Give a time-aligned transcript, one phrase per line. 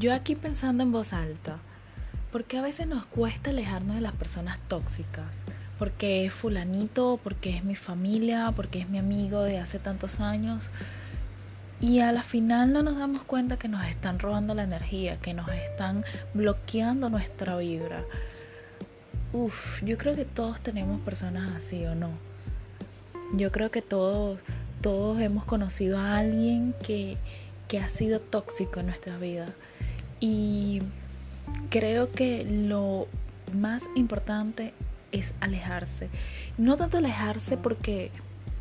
[0.00, 1.58] yo aquí pensando en voz alta,
[2.32, 5.26] porque a veces nos cuesta alejarnos de las personas tóxicas?
[5.78, 10.64] Porque es fulanito, porque es mi familia, porque es mi amigo de hace tantos años.
[11.82, 15.34] Y a la final no nos damos cuenta que nos están robando la energía, que
[15.34, 18.02] nos están bloqueando nuestra vibra.
[19.34, 22.10] Uf, yo creo que todos tenemos personas así o no.
[23.34, 24.38] Yo creo que todos,
[24.80, 27.18] todos hemos conocido a alguien que,
[27.68, 29.44] que ha sido tóxico en nuestra vida.
[30.20, 30.82] Y
[31.70, 33.08] creo que lo
[33.54, 34.74] más importante
[35.12, 36.08] es alejarse.
[36.58, 38.10] No tanto alejarse porque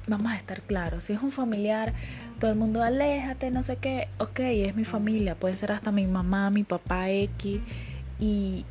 [0.08, 1.94] vamos a estar claros, si es un familiar,
[2.40, 6.08] todo el mundo aléjate, no sé qué, ok, es mi familia, puede ser hasta mi
[6.08, 7.59] mamá, mi papá X,
[8.20, 8.66] y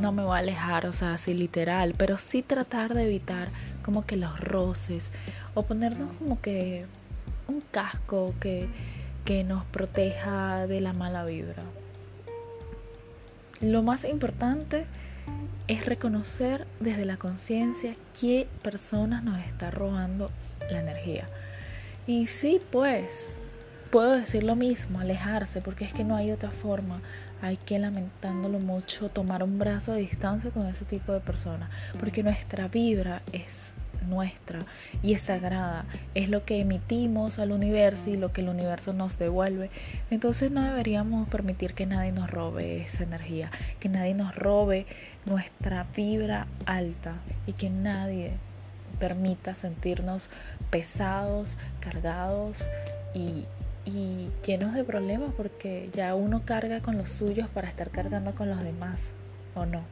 [0.00, 3.50] no me voy a alejar, o sea, así literal, pero sí tratar de evitar
[3.84, 5.12] como que los roces,
[5.54, 6.84] o ponernos como que
[7.46, 8.66] un casco que,
[9.24, 11.62] que nos proteja de la mala vibra.
[13.60, 14.86] Lo más importante
[15.68, 20.30] es reconocer desde la conciencia qué personas nos está robando
[20.70, 21.28] la energía.
[22.06, 23.28] Y sí, pues,
[23.90, 27.02] puedo decir lo mismo, alejarse, porque es que no hay otra forma.
[27.42, 32.22] Hay que, lamentándolo mucho, tomar un brazo de distancia con ese tipo de personas, porque
[32.22, 33.74] nuestra vibra es
[34.08, 34.60] nuestra
[35.02, 35.84] y es sagrada,
[36.14, 39.70] es lo que emitimos al universo y lo que el universo nos devuelve.
[40.10, 44.86] Entonces no deberíamos permitir que nadie nos robe esa energía, que nadie nos robe
[45.26, 47.14] nuestra vibra alta
[47.46, 48.32] y que nadie
[48.98, 50.28] permita sentirnos
[50.70, 52.58] pesados, cargados
[53.14, 53.44] y,
[53.84, 58.48] y llenos de problemas porque ya uno carga con los suyos para estar cargando con
[58.48, 59.00] los demás,
[59.54, 59.82] ¿o no?